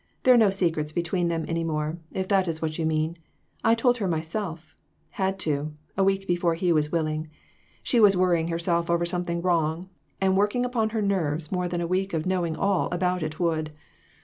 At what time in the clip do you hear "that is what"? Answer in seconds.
2.29-2.79